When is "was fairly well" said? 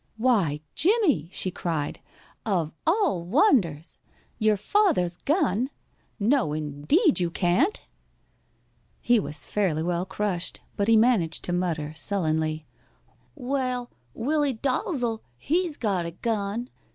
9.19-10.07